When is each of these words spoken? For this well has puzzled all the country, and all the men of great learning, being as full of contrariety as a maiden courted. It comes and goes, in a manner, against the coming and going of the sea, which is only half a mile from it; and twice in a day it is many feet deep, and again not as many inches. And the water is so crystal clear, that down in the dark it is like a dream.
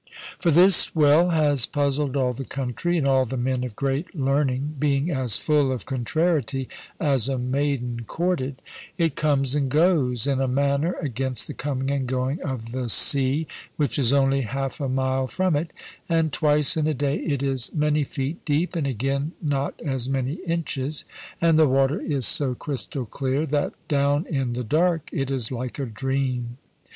For 0.39 0.49
this 0.49 0.95
well 0.95 1.29
has 1.29 1.67
puzzled 1.67 2.17
all 2.17 2.33
the 2.33 2.43
country, 2.43 2.97
and 2.97 3.07
all 3.07 3.23
the 3.23 3.37
men 3.37 3.63
of 3.63 3.75
great 3.75 4.15
learning, 4.15 4.77
being 4.79 5.11
as 5.11 5.37
full 5.37 5.71
of 5.71 5.85
contrariety 5.85 6.67
as 6.99 7.29
a 7.29 7.37
maiden 7.37 8.05
courted. 8.07 8.63
It 8.97 9.15
comes 9.15 9.53
and 9.53 9.69
goes, 9.69 10.25
in 10.25 10.41
a 10.41 10.47
manner, 10.47 10.95
against 11.01 11.45
the 11.45 11.53
coming 11.53 11.91
and 11.91 12.07
going 12.07 12.41
of 12.41 12.71
the 12.71 12.89
sea, 12.89 13.45
which 13.75 13.99
is 13.99 14.11
only 14.11 14.41
half 14.41 14.81
a 14.81 14.89
mile 14.89 15.27
from 15.27 15.55
it; 15.55 15.71
and 16.09 16.33
twice 16.33 16.75
in 16.75 16.87
a 16.87 16.95
day 16.95 17.17
it 17.17 17.43
is 17.43 17.71
many 17.71 18.03
feet 18.03 18.43
deep, 18.43 18.75
and 18.75 18.87
again 18.87 19.33
not 19.39 19.79
as 19.85 20.09
many 20.09 20.39
inches. 20.47 21.05
And 21.39 21.59
the 21.59 21.67
water 21.69 21.99
is 22.01 22.25
so 22.25 22.55
crystal 22.55 23.05
clear, 23.05 23.45
that 23.45 23.75
down 23.87 24.25
in 24.25 24.53
the 24.53 24.63
dark 24.63 25.11
it 25.13 25.29
is 25.29 25.51
like 25.51 25.77
a 25.77 25.85
dream. 25.85 26.57